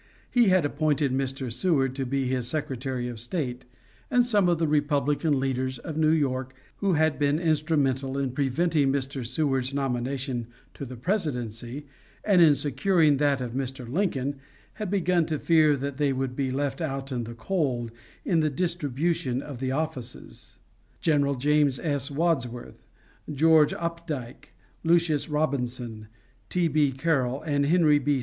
He 0.31 0.47
had 0.49 0.65
appointed 0.65 1.11
Mr. 1.13 1.53
Seward 1.53 1.93
to 1.95 2.07
be 2.07 2.25
his 2.27 2.47
Secretary 2.47 3.07
of 3.07 3.19
State, 3.19 3.65
and 4.09 4.25
some 4.25 4.49
of 4.49 4.57
the 4.57 4.67
Republican 4.67 5.39
leaders 5.39 5.77
of 5.77 5.95
New 5.95 6.09
York 6.09 6.55
who 6.77 6.93
had 6.93 7.19
been 7.19 7.37
instrumental 7.37 8.17
in 8.17 8.31
preventing 8.31 8.91
Mr. 8.91 9.23
Seward's 9.23 9.75
nomination 9.75 10.47
to 10.73 10.85
the 10.85 10.95
presidency, 10.95 11.85
and 12.23 12.41
in 12.41 12.55
securing 12.55 13.17
that 13.17 13.41
of 13.41 13.51
Mr. 13.53 13.87
Lincoln, 13.87 14.39
had 14.73 14.89
begun 14.89 15.27
to 15.27 15.37
fear 15.37 15.77
that 15.77 15.97
they 15.97 16.11
would 16.11 16.35
be 16.35 16.49
left 16.49 16.81
out 16.81 17.11
in 17.11 17.23
the 17.25 17.35
cold 17.35 17.91
in 18.25 18.39
the 18.39 18.49
distribution 18.49 19.39
of 19.43 19.59
the 19.59 19.71
offices. 19.71 20.57
General 20.99 21.35
James 21.35 21.77
S. 21.77 22.09
Wadsworth, 22.09 22.87
George 23.31 23.71
Opdyke, 23.75 24.51
Lucius 24.83 25.29
Robinson, 25.29 26.07
T. 26.49 26.67
B. 26.67 26.91
Carroll, 26.91 27.43
and 27.43 27.67
Henry 27.67 27.99
B. 27.99 28.19